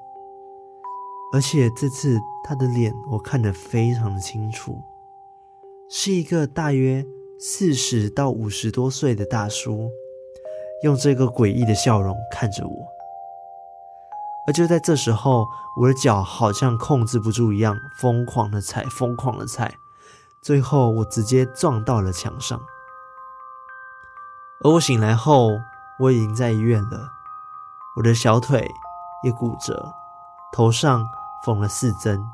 [1.34, 4.78] 而且这次他的脸我看得非常的清楚，
[5.94, 7.04] 是一个大约
[7.38, 9.90] 四十到五十多岁的大叔，
[10.82, 12.88] 用这个诡异的笑容看着我。
[14.46, 15.46] 而就在这时候，
[15.78, 19.74] 我的脚好像控制不住一样，疯狂的踩，疯狂的踩，
[20.40, 22.58] 最后我直接撞到了墙上。
[24.64, 25.50] 而我醒来后，
[26.00, 27.10] 我已经在医院了，
[27.98, 28.66] 我的小腿
[29.22, 29.92] 也骨折，
[30.54, 31.06] 头上。
[31.44, 32.24] 缝了四针，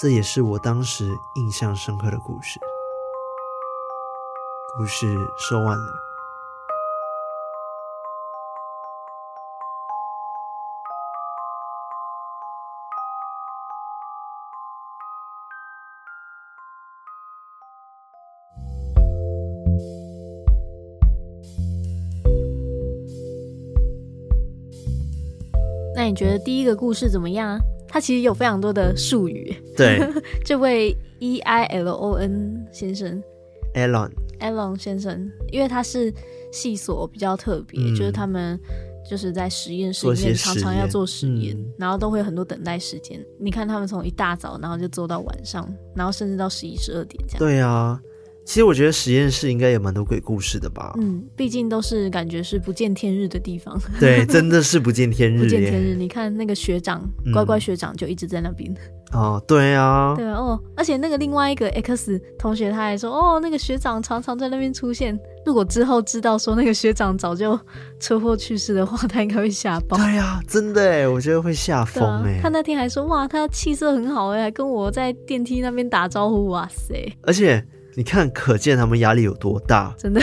[0.00, 2.58] 这也是我当时印象深刻的故事。
[4.74, 5.92] 故事说完了。
[25.94, 27.60] 那你觉得第一个故事怎么样啊？
[27.90, 29.54] 它其实有非常多的术语。
[29.76, 30.00] 对，
[30.44, 33.20] 这位 E I L O N 先生
[33.74, 36.14] ，Elon，Elon 先生，因为他是
[36.52, 38.58] 系所比较特别，嗯，就是他们
[39.08, 43.20] 就是在实验室里面常常要做实验，嗯，然后都会有很多等待时间。
[43.38, 47.38] 你看他们从一大早，然后就做到晚上，然后甚至到十一、十二点这样。
[47.38, 48.00] 对啊。
[48.50, 50.92] 其实我觉得实验室应该有蛮多鬼故事的吧。
[50.96, 53.80] 嗯，毕竟都是感觉是不见天日的地方。
[54.00, 55.38] 对，真的是不见天日。
[55.38, 58.68] 不见天日，你看那个学长，乖乖学长就一直在那边。
[59.12, 60.14] 哦，对啊。
[60.16, 65.16] 对啊，哦，而且那个另外一个 X 同学他还说，哦，那个学长常常在那边出现。
[65.46, 67.56] 如果之后知道说那个学长早就
[68.00, 69.96] 车祸去世的话，他应该会吓爆。
[69.96, 72.40] 对啊，真的哎，我觉得会吓疯哎。
[72.42, 77.16] 他那天还说，哇，他气色很好哎，还跟我在电梯那边打招呼，哇塞。
[77.22, 77.64] 而且。
[77.94, 79.94] 你看，可见他们压力有多大？
[79.98, 80.22] 真的，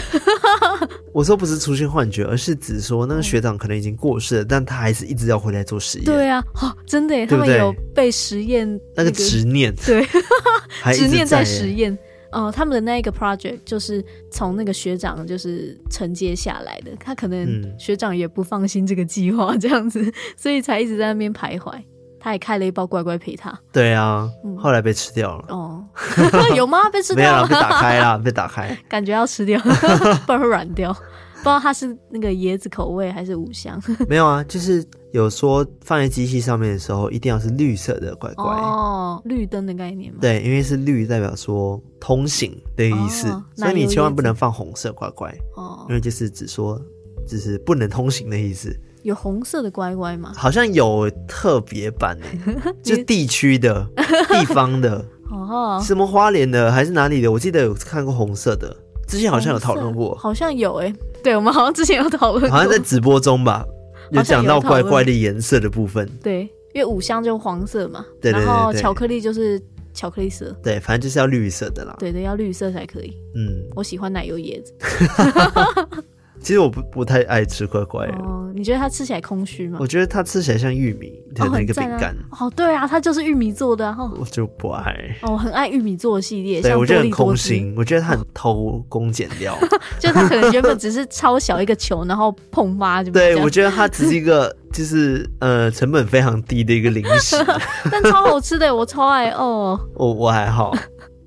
[1.14, 6.06] 我说不是出现幻觉，而是指说那个学长可能已经过世了，但他还是一直要回来做实验。
[6.06, 10.06] 对啊，哦，真的耶，他们有被实验那个执念， 对，
[10.94, 11.98] 执念在实验。
[12.30, 21.82] 哦，他们的那一个 project 就是从那个学长就是承接下来的，他可能学长也不放心这个计划这样子，所以才一直在那边徘徊。
[22.28, 23.58] 他也开了一包乖乖陪他。
[23.72, 25.46] 对啊，后来被吃掉了。
[25.48, 25.82] 哦，
[26.58, 26.90] 有吗？
[26.90, 27.48] 被吃掉了？
[27.48, 28.78] 没有，被打开了， 被打开。
[28.90, 29.58] 感觉要吃掉，
[30.28, 30.92] 不然会软掉。
[30.94, 33.82] 不知道它是那个椰子口味还是五香。
[34.10, 38.44] 没有啊，就是有说放在机器上面的时候，一定要是绿色的乖乖。
[38.44, 40.18] 哦，绿灯的概念吗？
[40.20, 45.34] 对，因为是绿代表说通行的意思，哦、所以你千万不能放红色乖乖。
[45.56, 46.78] 哦，因为就是只说，
[47.26, 48.78] 就是不能通行的意思。
[49.08, 50.34] 有红色的乖乖吗？
[50.36, 57.32] 好像有特别版诶， 就地区的、 地方的，哦，什么花莲的还是哪里的？
[57.32, 58.76] 我记得有看过红色的，
[59.08, 60.94] 之前好像有讨论过，好像有诶。
[61.24, 63.66] 对，我们好像之前有讨论，好像在直播中吧，
[64.12, 66.06] 有讲到乖乖的颜色的部分。
[66.22, 66.42] 对，
[66.74, 69.58] 因为五香就黄色嘛，对对对，然后巧克力就是
[69.94, 71.96] 巧克力色，对，反正就是要绿色的啦。
[71.98, 73.14] 对对，要绿色才可以。
[73.36, 74.74] 嗯，我喜欢奶油椰子。
[76.48, 79.80] 其实我不不太爱吃乖乖哦，你觉得它吃起来空虚吗？
[79.82, 82.16] 我觉得它吃起来像玉米的那个饼干。
[82.40, 83.94] 哦，对啊，它就是玉米做的。
[84.18, 84.96] 我就不爱。
[85.24, 86.62] 哦，很爱玉米做的系列。
[86.62, 89.58] 对，我觉得很空心，我觉得它很偷工减料。
[90.00, 93.12] 就它可能原本只是超小一个球，然后碰发就。
[93.12, 97.36] 对，我觉得它只是一个， 就是呃，成本非常低的一个零食，
[97.92, 99.78] 但超好吃的，我超爱哦。
[99.96, 100.74] 我我还好。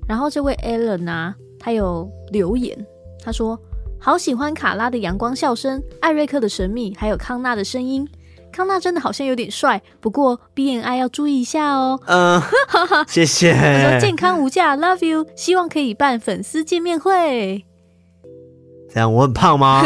[0.07, 2.75] 然后这位 Alan 啊，他有留言，
[3.23, 3.55] 他说。
[4.03, 8.07] 好喜欢卡拉的阳光笑声，艾瑞克的神秘，还有康纳的声音。
[8.51, 11.99] 康纳真的好像有点帅，不过 BNI 要注意一下哦。
[12.07, 12.41] 嗯，
[13.07, 13.53] 谢谢。
[13.53, 17.63] 他说健康无价，Love you，希望可以办粉丝见面会。
[18.91, 19.83] 这样我很胖吗？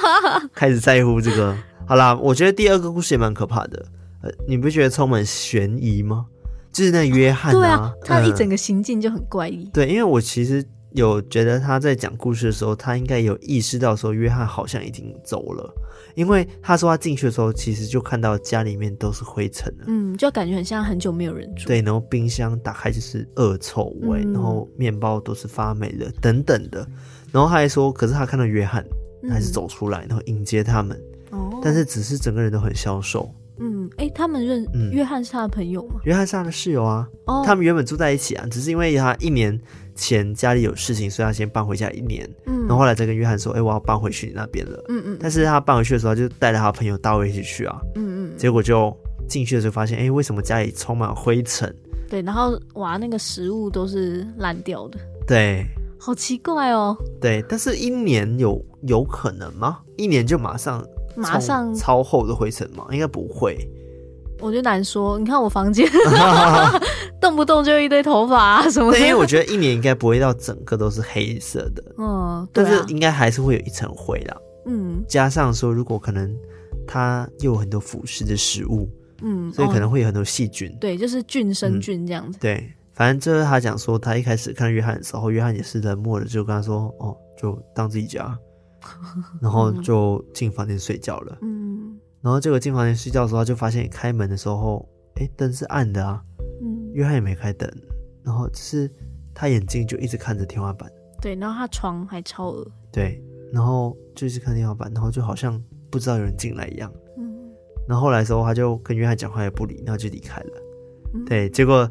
[0.54, 1.56] 开始在乎这个。
[1.86, 3.86] 好啦，我觉得第二个故事也蛮可怕的。
[4.22, 6.26] 呃，你不觉得充满悬疑吗？
[6.70, 9.64] 就是那约翰啊，对啊，他一整个行径就很怪异。
[9.72, 10.62] 对，因为我其实。
[10.94, 15.74] 有觉得他在讲故事的时候，他应该有意识到说约翰好像已经走了，
[16.14, 21.66] 因为他说他进去的时候，其实就看到家里面都是灰尘了，嗯，就感觉很像很久没有人住。
[21.66, 26.86] 对，然后冰箱打开就是恶臭味，嗯、然后面包都是发霉的等等的。
[27.32, 28.84] 然后他还说，可是他看到约翰
[29.28, 30.96] 还是走出来，然后迎接他们。
[31.30, 33.28] 哦，但是只是整个人都很消瘦。
[33.58, 36.00] 嗯，哎，他们认、嗯、约翰是他的朋友吗？
[36.04, 37.08] 约翰是他的室友啊。
[37.26, 39.60] 哦，他们原本住在一起啊，只是因为他一年
[39.94, 42.28] 前家里有事情，所以他先搬回家一年。
[42.46, 44.84] 嗯，然后后来再跟约翰说，哎，我要搬回去你那边了。
[44.88, 45.18] 嗯嗯。
[45.20, 47.80] 但是他搬回去的时候，他就带着他朋友大卫一起去啊。
[47.94, 48.36] 嗯嗯。
[48.36, 48.94] 结果就
[49.28, 51.74] 进去的时候发现，哎，为什么家里充满灰尘？
[52.08, 54.98] 对，然后哇，那个食物都是烂掉的。
[55.26, 55.64] 对。
[55.98, 56.96] 好奇怪哦。
[57.20, 59.78] 对，但是一年有有可能吗？
[59.96, 60.84] 一年就马上？
[61.16, 62.84] 马上超厚的灰尘吗？
[62.90, 63.56] 应该不会，
[64.44, 65.18] 我觉得难说。
[65.18, 65.88] 你看我房间
[67.20, 68.98] 动不动就一堆头发啊什么的。
[68.98, 74.36] 因为我觉得一年应该不会到整个都是黑色的， 嗯，但是应该还是会有一层灰啦。
[74.66, 76.34] 嗯，加上说，如果可能
[76.86, 78.88] 它又有很多腐蚀的食物，
[79.22, 80.70] 嗯，所以可能会有很多细菌。
[80.80, 82.38] 对，就是菌生菌这样子。
[82.38, 88.36] 对，反正就是他讲说，他一开始看到约翰的时候，约翰也是冷漠的，就跟他说：“哦，就当自己家。”
[89.40, 91.38] 然后就进房间睡觉了。
[91.40, 96.24] 嗯，然后结果进房间睡觉的时候，就发现开门的时候，哎，灯是暗的啊。
[96.62, 97.70] 嗯，约翰也没开灯，
[98.22, 98.90] 然后就是
[99.34, 100.90] 他眼睛就一直看着天花板。
[101.20, 102.66] 对，然后他床还超恶。
[102.90, 106.90] 对，然后就一直看天花板，然后就好像不知道有人进来一样。
[107.18, 107.36] 嗯，
[107.86, 110.62] 然后后来的时候，他就跟约翰讲话也不理，然后就离开了。
[111.12, 111.86] 嗯，对，结果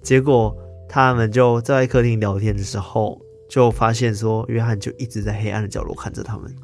[0.00, 0.56] 结果
[0.88, 3.20] 他们就在客厅聊天的时候。
[3.48, 6.54] 就发现说，约翰就一直在黑暗的角落看着他们，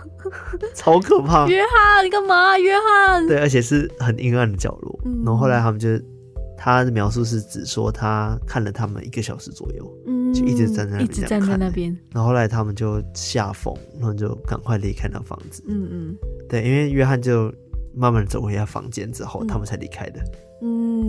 [0.74, 1.46] 超可怕。
[1.48, 2.58] 约翰，你干嘛？
[2.58, 5.00] 约翰，对，而且是很阴暗的角落。
[5.04, 5.88] 嗯、然后后来他们就，
[6.56, 11.96] 他的描述是指说他看了他们一个小时左右，嗯、就一直站在那边，一直站在那边。
[12.12, 15.62] 然后后来他们就吓疯，然后就赶快离开那房子。
[15.66, 16.16] 嗯嗯，
[16.48, 17.52] 对，因为约翰就
[17.94, 20.20] 慢慢走回他房间之后，嗯、他们才离开的。
[20.20, 20.51] 嗯，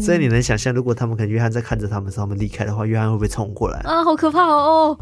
[0.02, 4.04] 所以你能想象，如果他们可能约翰在看着他们时候，他们离开的话，约翰会不会冲过来啊？
[4.04, 4.98] 好可怕哦！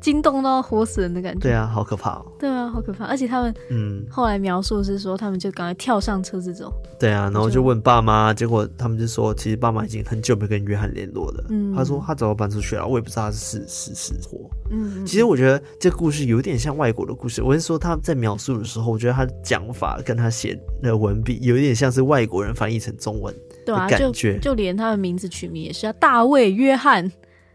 [0.00, 1.40] 惊动到活死人的感觉。
[1.40, 2.26] 对啊，好可怕哦。
[2.38, 3.04] 对啊，好可怕。
[3.06, 6.72] 而且他们，嗯，后来描述是说，他们就赶快跳上车子走。
[7.00, 11.44] 对啊，然后就问爸妈，结果他们就说，其实爸妈已经很久没跟约翰联络了。
[11.48, 14.48] 嗯，他说他早就搬出去了，我也不知道他是死死活。
[14.70, 17.42] 嗯，其实我觉得这个故事有点像外国的故事。
[17.42, 23.34] 我是说他在描述的时候，我觉得他讲法跟他写的文笔有一点像是外国人翻译成中文。
[23.68, 27.06] 对啊，就就连他的名字取名也是啊大卫·约翰。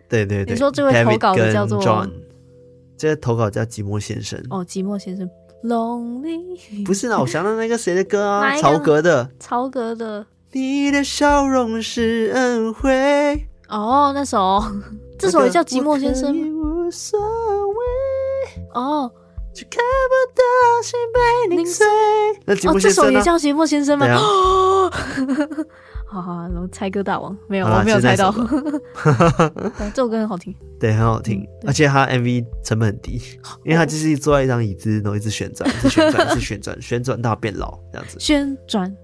[0.08, 2.12] 对对对，你说这位投稿的叫做 John，
[2.96, 4.40] 这个投稿叫寂寞先生。
[4.52, 5.28] 哦，寂寞先生
[5.64, 6.86] ，Lonely。
[6.86, 8.56] 不是呢，我想到那个谁的歌啊？
[8.58, 9.30] 曹格的。
[9.40, 10.26] 曹格的。
[10.52, 13.48] 你的笑容是恩惠。
[13.70, 14.64] 哦，那首，
[15.18, 16.32] 这首也叫寂寞先生。
[16.54, 18.64] 无所谓。
[18.76, 19.12] 哦。
[19.56, 20.42] 却看不到
[20.82, 21.86] 心被凝碎。
[22.46, 24.08] 那寂寞先生这首也叫寂寞先生吗？
[26.22, 28.32] 好好，然后猜歌大王没有，我没有猜到。
[29.94, 33.20] 这首歌很好听， 对，很好听，而且它 MV 成本很低，
[33.66, 38.18] 因为它就是坐在一张椅子，然后一直旋转，一直旋转，一直旋转，旋转到变老这样子。
[38.20, 38.96] 旋转。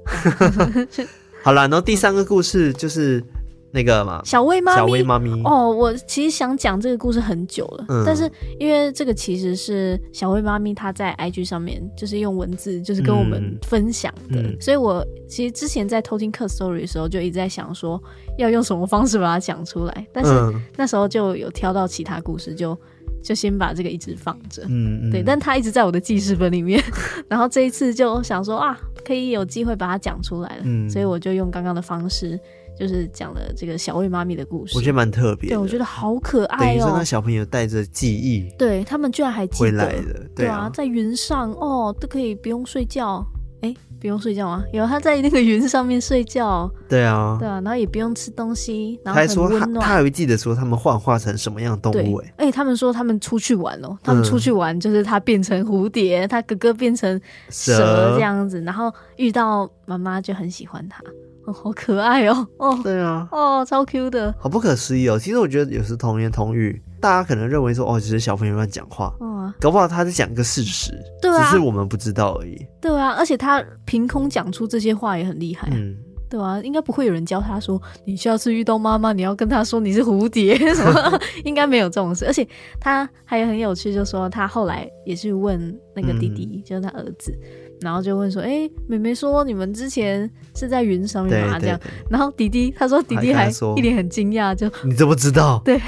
[1.44, 3.24] 好了，然后第三个故事就是。
[3.72, 5.30] 那个嘛，小薇妈咪，小薇妈咪。
[5.44, 8.30] 哦，我其实想讲这个故事很久了，嗯、但是
[8.60, 14.48] 因为这个其实是小薇妈咪她在 IG 上面就是用文字就是跟我们分享的，嗯。
[14.48, 18.02] 嗯、所以我其实之前在偷听客 story 的时候就一直在想说
[18.38, 20.32] 要用什么方式把它讲出来，但是
[20.76, 22.76] 那时候就有挑到其他故事，就
[23.22, 26.84] 就先把这个一直放着，嗯，嗯对，但它一直在我的记事本里面，
[27.30, 32.40] 然后这一次就想说啊，可以有机会把它讲出来了，嗯，所以我就用刚刚的方式。
[32.80, 35.50] 就是讲了这个小魏妈咪的故事，我觉得蛮特别。
[35.50, 36.70] 对，我觉得好可爱哦。
[36.70, 43.26] 等于说，那小朋友带着记忆，对他们居然还记得回来了，对啊，在云上哦，都可以不用睡觉。
[43.62, 44.64] 哎，不用睡觉吗？
[44.72, 46.72] 有他在那个云上面睡觉。
[46.88, 49.86] 对啊，对啊，然后也不用吃东西，然后很温暖。
[49.86, 52.20] 他还会记得说他们幻化成什么样的动物？
[52.20, 61.04] 哎，哎，他们说他们出去玩哦，他们出去玩就是他变成蝴蝶，他哥哥变成蛇这样子，然后遇到妈妈就很喜欢他。
[61.52, 62.48] 好可爱哦！
[62.58, 65.18] 哦，对啊，哦，超 Q 的，好不可思议哦。
[65.20, 70.92] 其实我觉得有时童言童语，大家可能认为说哦，只是小朋友乱讲话，哦，搞不好他在讲一个事实，
[71.22, 72.66] 对啊，只是我们不知道而已。
[72.82, 75.96] 对啊，而且他凭空讲出这些话也很厉害，嗯，
[76.30, 82.26] 对啊，应该不会有人教他说，你下次遇到妈妈，你要跟他说你是蝴蝶 什么， 应该没有这种事。
[82.26, 82.48] 而且
[82.80, 85.60] 他还很有趣，就说他后来也是问
[85.96, 87.34] 那个弟弟，嗯、就是他儿子。
[87.82, 91.58] 然后就问说：“哎，妹妹说你们之前是在云上面吗？
[91.60, 95.62] 这样。”然后弟弟他说：“弟弟还一脸很惊讶，就 你怎么知道？
[95.66, 95.80] 对，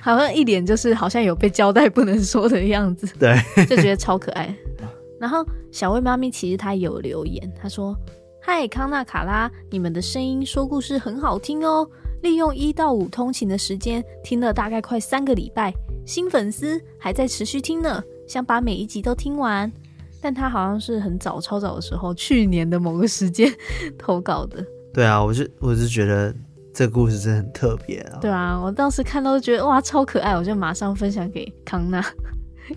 [0.00, 4.54] 好像一脸就是好像有被交代不能说的样子，对，就觉得超可爱。
[5.20, 7.96] 然后小薇妈咪其实她有留言，她说
[8.42, 11.88] ：“嗨，康纳卡拉，你们的声音说故事很好听哦，
[12.22, 15.72] 利用一到五通勤的时间听了大概快三个礼拜。”
[16.06, 19.72] 新粉丝还在持续听呢，想把每一集都听完。
[20.24, 23.52] 但他好像是很早、超早的时候，去年的某个时间
[23.98, 24.64] 投稿的。
[24.90, 26.34] 对啊，我是我是觉得
[26.72, 28.18] 这个故事真的很特别啊。
[28.22, 32.02] 对啊，我当时看到就觉得哇，超可爱，我就马上分享给康纳，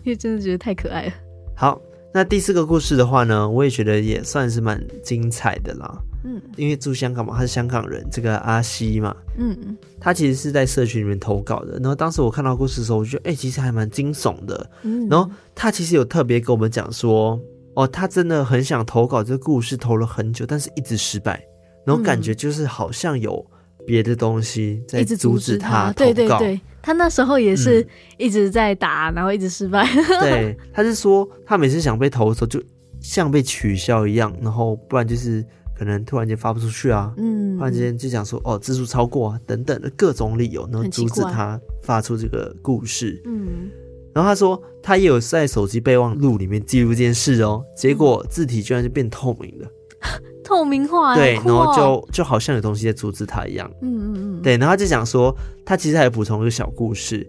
[0.03, 1.13] 因为真的觉得太可爱了。
[1.55, 1.81] 好，
[2.13, 5.97] 那第四个故事的话呢，我也觉得也算是蛮精彩的啦。
[6.29, 11.79] 嗯，因为住香港嘛，他是香港人，这个阿西嘛，嗯嗯，他其实是在社群里面投稿的。
[11.79, 14.69] 然后当时我看到故事的时候，我觉得哎、欸，其实还蛮惊悚的。
[14.81, 17.39] 嗯，然后他其实有特别跟我们讲说，
[17.75, 21.41] 哦，他真的很想投稿这个故事，投了很久，但是一直失败。
[21.85, 23.45] 然后感觉就是好像有
[23.85, 25.93] 别的东西在阻止他投稿。
[25.93, 29.87] 对对对，他那时候也是一直在打，嗯、然后一直失败。
[30.19, 32.61] 对，他是说他每次想被投的时候，就
[32.99, 35.41] 像被取消一样，然后不然就是。
[35.77, 43.69] 可能突然间发不出去啊，嗯，突然间就讲说哦字数超过啊等等的各种理由，能阻止他发出这个故事，嗯，
[44.13, 49.69] 然后他说他也有在手机备忘录里面记录这件事哦，结果字体居然就变透明了，
[50.43, 57.27] 透明化，对，然后就就好像有东西在阻止他一样，嗯嗯嗯，对，然后他就讲说他其实还有补充一个小故事。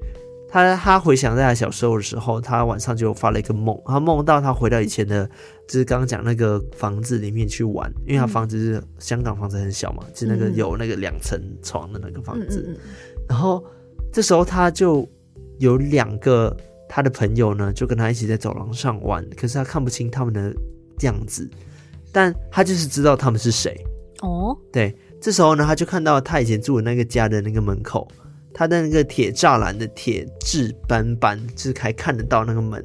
[0.51, 5.29] 他他回想在他小时候的时候，他晚上就发了一个梦，他梦到他回到以前的，
[5.67, 12.81] 就是刚刚讲那个房子里面去玩，因为他房子是香港房子很小嘛，就是那个有那个两层床的那个房子，
[13.29, 13.63] 然后
[14.11, 15.07] 这时候他就
[15.59, 16.57] 有两个
[16.89, 20.51] 他的朋友呢，就跟他一起在走廊上玩，可是他看不清他们的
[21.03, 21.47] 样子，
[22.11, 23.77] 但他就是知道他们是谁。
[24.23, 28.09] 哦，对，这时候呢，他就看到他以前住的那个家的那个门口。
[28.53, 32.85] 他的那个铁栅栏的铁质斑斑，就是还看得到那个门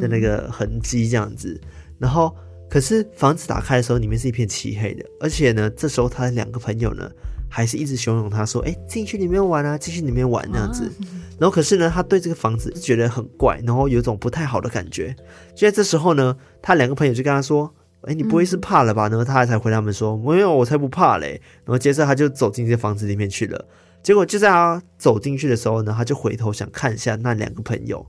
[0.00, 1.58] 的那个痕迹这样子。
[1.62, 2.34] 嗯、然后，
[2.70, 5.04] 可是房子打开的时候，里面是一片漆黑的。
[5.20, 7.10] 而且呢，这时候他的两个朋友呢，
[7.50, 10.84] 还是一直怂恿他说：“哎，进去里面玩啊，进去里面玩那样子。
[10.84, 10.90] 啊”
[11.38, 15.14] 然后，可是呢，他对这个房子觉得很怪，然后有一种不太好的感觉。
[15.54, 17.72] 就在这时候呢，他两个朋友就跟他说
[18.02, 23.64] ：“哎，你不会是怕了吧？”然后他才回他们说：“没有，我才不怕嘞。”然后接着他就走进这房子里面去了。
[24.02, 28.04] 结果就在他走进去的时候呢，他就回头想看一下那两个朋友，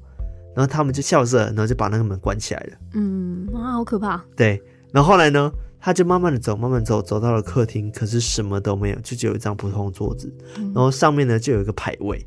[0.55, 2.77] 然后他们就笑着，然后就把那个门关起来了。
[2.93, 4.23] 嗯，哇，好可怕。
[4.35, 12.25] 对，然后后来呢，他就慢慢的走，慢慢走，走到了客厅，可是什么都没有，就只有一张普通的桌子，然后上面呢就有一个牌位。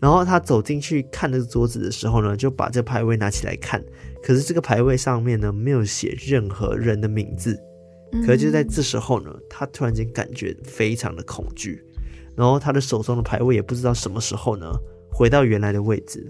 [0.00, 3.82] 然后他走进去看那个桌子的时候呢，就把这牌位拿起来看，
[4.22, 7.58] 可是这个牌位上面呢没有写任何人的名字。
[8.26, 11.82] 可是就在这时候呢，他突然间感觉非常的恐惧。
[12.36, 14.66] 然后他的手中的牌位也不知道什么时候呢
[15.10, 16.26] 回到原来的位置，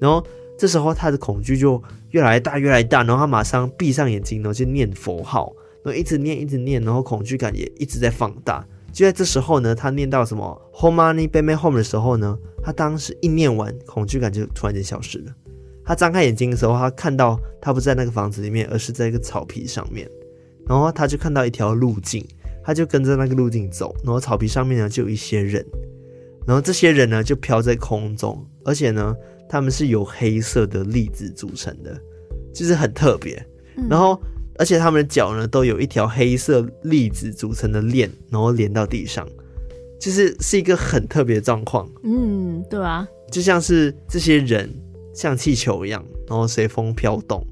[0.00, 0.24] 然后
[0.58, 5.52] 这时候他的恐惧就越来越大，越来越大，然后他马上闭上眼睛，然后就念佛号，
[5.84, 8.66] 然后一直念，一直念，然后恐惧感也一直在放大。
[8.90, 15.32] 就在这时候呢，他念到什么 Home Money Baby Home 的时候呢，他当时一念完，恐惧感就突然间消失了。
[15.84, 20.10] 他张开眼睛的时候，他看到他不在那个房子里面，而是在一个草皮上面，
[20.66, 22.26] 然后他就看到一条路径。
[22.68, 25.64] 他就跟着那个路径走，然后草皮上面呢就有一些人，
[26.46, 29.16] 然后这些人呢就飘在空中，而且呢
[29.48, 31.98] 他们是由黑色的粒子组成的，
[32.52, 33.42] 就是很特别。
[33.88, 34.20] 然后
[34.58, 39.26] 而且他们的脚呢都有一条黑色粒子组成的链，然后连到地上，
[39.98, 41.88] 就是是一个很特别的状况。
[42.02, 44.68] 嗯，对啊，就像是这些人
[45.14, 47.42] 像气球一样，然后随风飘动。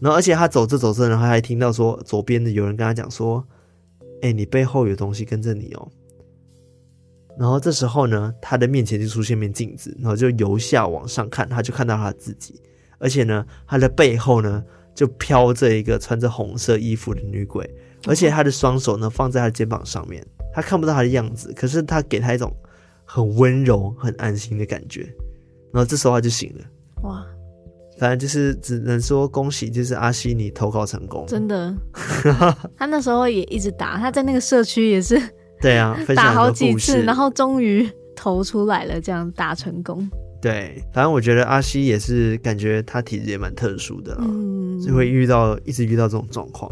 [0.00, 3.46] 然后而且他走着走着，然后还听到说左边的有人跟他讲说。
[4.22, 5.88] 哎、你背后有东西跟着你哦。
[7.38, 12.60] 然后这时候呢，他的面前就出现面镜子，然后就由下往上看，他就看到他自己，
[12.98, 14.64] 而且呢，他的背后呢
[14.94, 17.68] 就飘着一个穿着红色衣服的女鬼，
[18.06, 22.50] 而且他的双手呢放在他的肩膀上面，他看不到他的样子，可是他给他一种
[23.04, 25.02] 很温柔、很安心的感觉。
[25.72, 26.64] 然后这时候他就醒了，
[27.02, 27.26] 哇！
[27.98, 31.74] 反正就是只能说恭喜，就是阿西你投稿成功，真的。
[32.76, 35.20] 他那时候也一直打，他在那个社区也是，
[35.60, 40.08] 对啊，打好几次，然后终于投出来了，这样打成功。
[40.42, 46.70] 对，反正我觉得阿西也是感觉他体质也蛮特殊的，嗯，就会遇到一直遇到这种状况。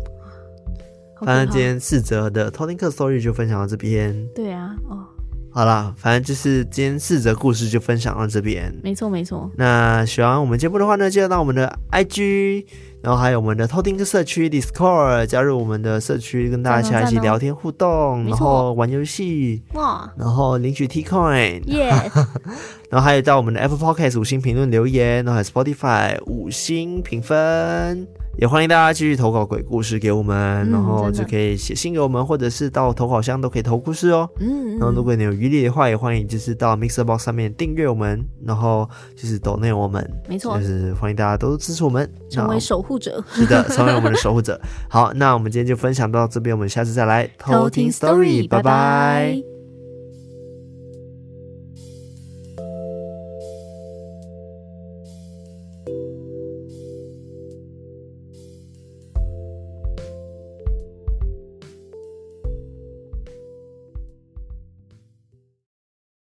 [1.25, 4.15] 反正今天四则的偷听客 story 就分享到这边。
[4.35, 5.07] 对啊，哦。
[5.57, 8.75] 好啦，反正就是今天四则故事就分享到这边。
[8.83, 9.49] 没错，没错。
[9.57, 12.67] 那喜欢我们节目的话呢，记得到我们的 IG，
[13.01, 21.89] 然后还有我们的偷听客社区 Discord，加入我们的社区，跟大家一起聊天互动，然后玩游戏哇，然后领取 T Coin，耶。
[22.91, 28.09] 然后还有到我们的 Apple Podcast 五星评论留言，然后还有 Spotify 五星评分。
[28.37, 30.37] 也欢迎大家继续投稿鬼故事给我们，
[30.69, 34.29] 嗯、然后就可以写信给我们，或者是到投稿箱都可以投故事哦。
[34.41, 43.23] 嗯，然后如果你有余力的话，也欢迎就是到 MixerBox 上面订阅我们，然后就是抖内我们，没错，就是欢迎大家都支持我们，成为守护者。
[43.31, 44.61] 是的，成为我们的守护者。
[44.89, 49.54] 好，那我们今天就分享到这边，我们下次再来偷听 Story，拜拜。